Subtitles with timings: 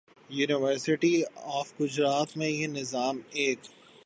[0.29, 1.15] university
[1.57, 3.59] of Gujrat میں یہ نظام ایک